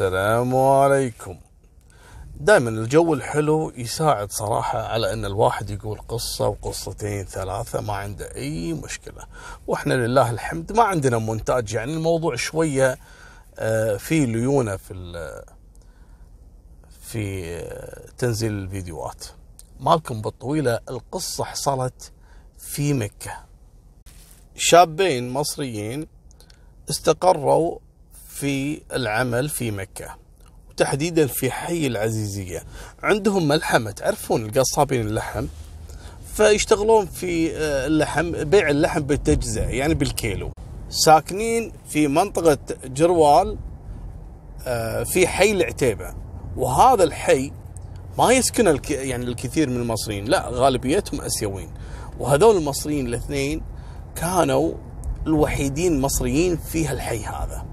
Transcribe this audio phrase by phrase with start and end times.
[0.00, 1.36] السلام عليكم.
[2.40, 8.72] دائما الجو الحلو يساعد صراحة على إن الواحد يقول قصة وقصتين ثلاثة ما عنده أي
[8.72, 9.26] مشكلة.
[9.66, 12.98] وإحنا لله الحمد ما عندنا مونتاج يعني الموضوع شوية
[13.58, 14.94] آه، في ليونة في
[17.02, 19.24] في آه، تنزيل الفيديوهات.
[19.80, 22.12] مالكم بالطويلة القصة حصلت
[22.58, 23.32] في مكة.
[24.56, 26.06] شابين مصريين
[26.90, 27.78] استقروا
[28.40, 30.16] في العمل في مكة
[30.70, 32.62] وتحديدا في حي العزيزية.
[33.02, 35.46] عندهم ملحمة تعرفون القصابين اللحم؟
[36.34, 40.50] فيشتغلون في آه، اللحم بيع اللحم بالتجزئة يعني بالكيلو.
[40.90, 43.58] ساكنين في منطقة جروال
[44.66, 46.14] آه، في حي العتيبة.
[46.56, 47.52] وهذا الحي
[48.18, 48.90] ما يسكن الك...
[48.90, 51.70] يعني الكثير من المصريين لا غالبيتهم أسيويين.
[52.18, 53.62] وهذول المصريين الاثنين
[54.16, 54.72] كانوا
[55.26, 57.70] الوحيدين مصريين في هالحي هذا.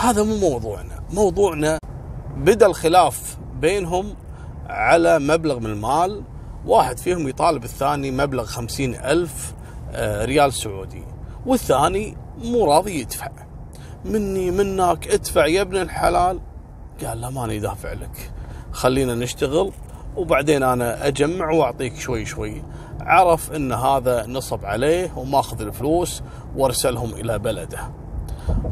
[0.00, 1.02] هذا مو موضوعنا.
[1.12, 1.78] موضوعنا
[2.36, 4.14] بدا الخلاف بينهم
[4.66, 6.22] على مبلغ من المال.
[6.66, 9.54] واحد فيهم يطالب الثاني مبلغ خمسين ألف
[9.92, 11.04] آه، ريال سعودي.
[11.46, 13.30] والثاني مو راضي يدفع.
[14.04, 16.40] مني منك ادفع يا ابن الحلال.
[17.04, 18.32] قال لا ماني دافع لك.
[18.72, 19.72] خلينا نشتغل
[20.16, 22.62] وبعدين أنا أجمع وأعطيك شوي شوي.
[23.00, 26.22] عرف إن هذا نصب عليه وماخذ الفلوس
[26.56, 27.99] وأرسلهم إلى بلده.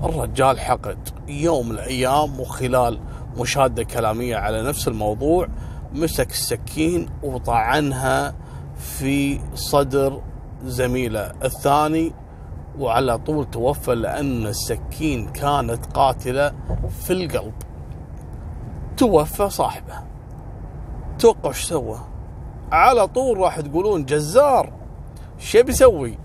[0.05, 3.01] الرجال حقد يوم من الأيام وخلال
[3.37, 5.49] مشادة كلامية على نفس الموضوع
[5.93, 8.35] مسك السكين وطعنها
[8.79, 10.23] في صدر
[10.65, 12.13] زميله الثاني
[12.79, 16.53] وعلى طول توفى لأن السكين كانت قاتلة
[17.05, 17.55] في القلب.
[18.97, 19.95] توفى صاحبه.
[21.19, 21.99] توقع إيش سوى؟
[22.73, 24.73] على طول راح تقولون جزار
[25.39, 26.19] شو بيسوي؟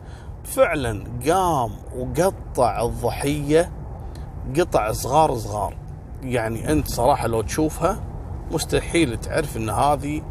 [0.44, 3.72] فعلا قام وقطع الضحية
[4.60, 5.76] قطع صغار صغار.
[6.24, 8.00] يعني أنت صراحة لو تشوفها
[8.52, 10.22] مستحيل تعرف إن هذه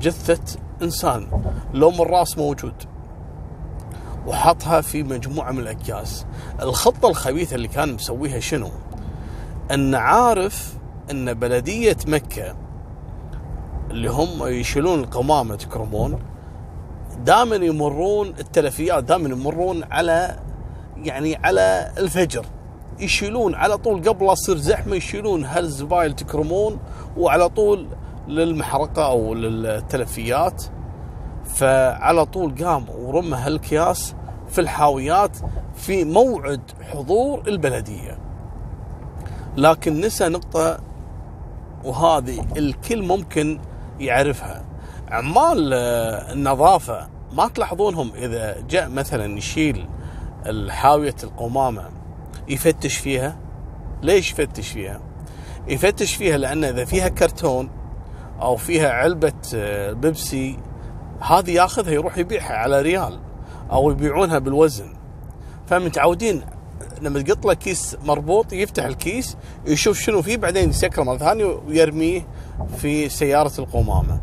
[0.00, 1.42] جثة إنسان
[1.74, 2.74] لوم الراس موجود.
[4.26, 6.26] وحطها في مجموعة من الأكياس.
[6.62, 8.70] الخطة الخبيثة اللي كان مسويها شنو؟
[9.70, 10.74] إن عارف
[11.10, 12.56] إن بلدية مكة
[13.90, 16.18] اللي هم يشيلون القمامة تكرمون
[17.24, 20.38] دائما يمرون التلفيات دائما يمرون على
[20.96, 22.46] يعني على الفجر.
[22.98, 26.78] يشيلون على طول قبل لا تصير زحمة يشيلون هالزبايل تكرمون
[27.16, 27.86] وعلى طول
[28.28, 30.64] للمحرقة أو للتلفيات.
[31.44, 34.14] فعلى طول قام ورمى هالكياس
[34.48, 35.36] في الحاويات
[35.74, 36.60] في موعد
[36.92, 38.18] حضور البلدية.
[39.56, 40.78] لكن نسى نقطة
[41.84, 43.60] وهذه الكل ممكن
[44.00, 44.64] يعرفها.
[45.10, 49.86] عمال آه، النظافة ما تلاحظونهم إذا جاء مثلا يشيل
[50.68, 51.88] حاوية القمامة
[52.48, 53.36] يفتش فيها؟
[54.02, 55.00] ليش يفتش فيها؟
[55.68, 57.70] يفتش فيها لأن إذا فيها كرتون
[58.42, 60.58] أو فيها علبة آه، بيبسي
[61.20, 63.20] هذه ياخذها يروح يبيعها على ريال
[63.72, 64.94] أو يبيعونها بالوزن.
[65.66, 66.42] فمتعودين
[67.02, 69.36] لما تقط له كيس مربوط يفتح الكيس
[69.66, 72.26] يشوف شنو فيه بعدين يسكره مرة ثانية ويرميه
[72.76, 74.20] في سيارة القمامة.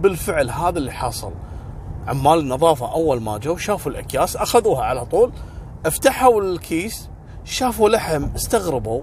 [0.00, 1.32] بالفعل هذا اللي حصل.
[2.06, 5.32] عمال النظافة أول ما جو شافوا الأكياس أخذوها على طول
[5.86, 7.08] افتحوا الكيس
[7.44, 9.02] شافوا لحم استغربوا.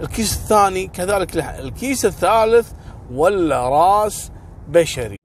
[0.00, 1.60] الكيس الثاني كذلك لحم.
[1.60, 2.72] الكيس الثالث
[3.12, 4.30] ولا راس
[4.68, 5.16] بشري.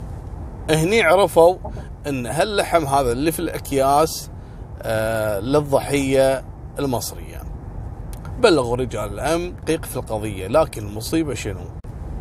[0.70, 1.56] هني عرفوا
[2.08, 4.30] إن هاللحم هذا اللي في الأكياس
[4.82, 6.46] آه للضحية
[6.80, 7.42] المصرية.
[8.40, 11.66] بلغوا رجال الامن دقيق في القضية، لكن المصيبة شنو؟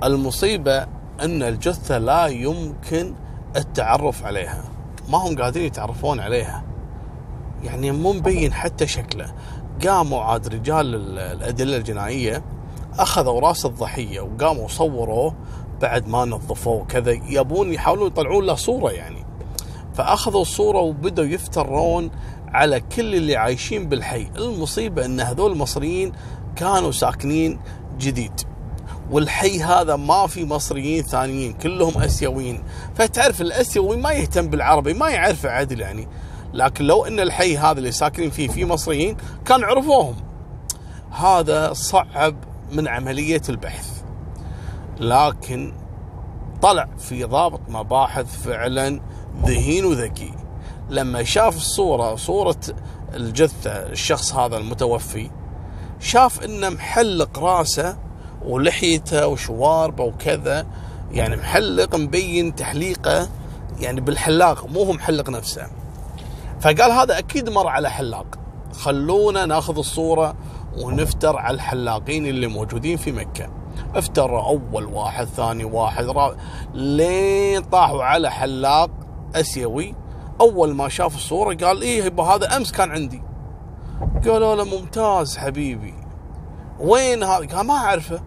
[0.04, 0.86] المصيبة
[1.22, 3.14] أن الجثة لا يمكن
[3.56, 4.64] التعرف عليها،
[5.08, 6.62] ما هم قادرين يتعرفون عليها.
[7.64, 9.32] يعني مو مبين حتى شكله.
[9.86, 12.44] قاموا عاد رجال ال- الأدلة الجنائية
[12.98, 15.34] أخذوا راس الضحية وقاموا صوروه
[15.82, 19.24] بعد ما نظفوه وكذا يبون يحاولون يطلعون له صورة يعني.
[19.94, 22.10] فأخذوا الصورة وبدأوا يفترون
[22.48, 26.12] على كل اللي عايشين بالحي المصيبة أن هذول المصريين
[26.56, 27.60] كانوا ساكنين
[27.98, 28.40] جديد
[29.10, 32.62] والحي هذا ما في مصريين ثانيين كلهم آسيويين.
[32.94, 36.08] فتعرف الاسيوي ما يهتم بالعربي ما يعرف عدل يعني.
[36.54, 40.16] لكن لو إن الحي هذا اللي ساكنين فيه فيه مصريين كان عرفوهم.
[41.10, 42.36] هذا صعب
[42.72, 44.02] من عملية البحث.
[45.00, 45.72] لكن
[46.62, 49.00] طلع في ضابط مباحث فعلا
[49.44, 50.32] ذهين وذكي.
[50.90, 52.60] لما شاف الصورة صورة
[53.14, 55.30] الجثة الشخص هذا المتوفي
[56.00, 57.96] شاف إنه محلق رأسه
[58.46, 60.66] ولحيته وشواربه وكذا.
[61.10, 63.28] يعني محلق مبين تحليقه
[63.80, 65.66] يعني بالحلاق مو هو محلق نفسه.
[66.60, 68.26] فقال هذا أكيد مر على حلاق.
[68.72, 70.34] خلونا ناخذ الصورة
[70.78, 73.48] ونفتر على الحلاقين اللي موجودين في مكة.
[73.94, 76.36] افتروا أول واحد ثاني واحد رابع.
[76.74, 78.90] لين طاحوا على حلاق
[79.34, 79.94] أسيوي.
[80.40, 83.22] أول ما شاف الصورة قال يبا هذا أمس كان عندي.
[84.24, 85.94] قالوا له ممتاز حبيبي.
[86.80, 88.20] وين هذا؟ قال ما أعرفه.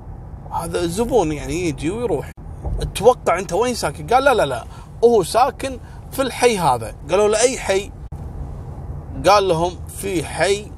[0.51, 2.31] هذا زبون يعني يجي ويروح.
[2.81, 4.65] أتوقع أنت وين ساكن؟ قال لا لا لا
[5.03, 5.79] هو ساكن
[6.11, 6.95] في الحي هذا.
[7.09, 7.91] قالوا له أي حي؟
[9.27, 10.71] قال لهم في حي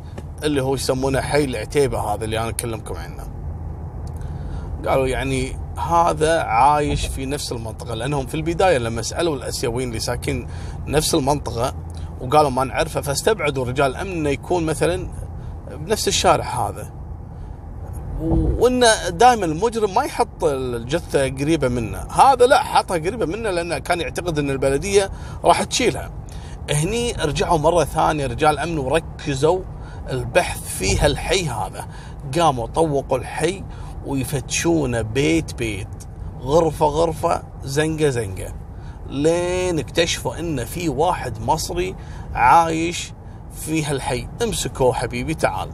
[0.43, 3.23] اللي هو يسمونه حي العتيبة هذا اللي أنا أكلمكم عنه.
[4.87, 10.47] قالوا يعني هذا عايش في نفس المنطقة لأنهم في البداية لما سألوا الأسيويين اللي ساكن
[10.87, 11.73] نفس المنطقة
[12.21, 15.07] وقالوا ما نعرفه فاستبعدوا رجال الامن انه يكون مثلا
[15.71, 17.00] بنفس الشارع هذا.
[18.21, 21.97] وإنه دائما المجرم ما يحط الجثة قريبة منه.
[21.97, 25.11] هذا لا حطها قريبة منه لأنه كان يعتقد إن البلدية
[25.43, 26.11] راح تشيلها.
[26.69, 29.59] هني رجعوا مرة ثانية رجال امن وركزوا
[30.09, 31.87] البحث في هالحي هذا.
[32.37, 33.63] قاموا طوقوا الحي
[34.05, 35.87] ويفتشونه بيت بيت.
[36.41, 38.53] غرفة غرفة زنقة زنقة.
[39.09, 41.95] لين اكتشفوا إن في واحد مصري
[42.33, 43.13] عايش
[43.61, 45.69] في هالحي امسكوه حبيبي تعال.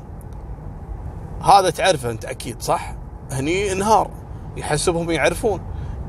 [1.43, 2.95] هذا تعرفه انت أكيد صح؟
[3.31, 4.09] هني انهار
[4.57, 5.61] يحسبهم يعرفون.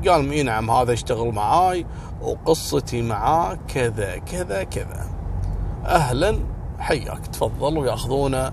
[0.07, 1.85] قال إي نعم هذا يشتغل معاي
[2.21, 5.05] وقصتي معاه كذا كذا كذا.
[5.85, 6.39] أهلا
[6.79, 8.51] حياك تفضل ويأخذونه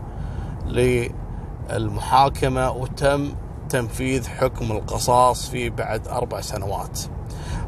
[1.71, 3.35] للمحاكمة وتم
[3.69, 7.01] تنفيذ حكم القصاص في بعد أربع سنوات.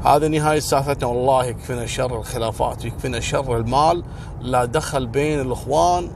[0.04, 4.04] هذا نهاية سالفتنا والله يكفينا شر الخلافات ويكفينا شر المال
[4.40, 6.10] لا دخل بين الإخوان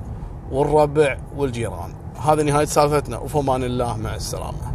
[0.50, 2.01] والربع والجيران.
[2.22, 3.18] هذا نهاية سالفتنا.
[3.18, 4.71] وفمان الله مع السلامة.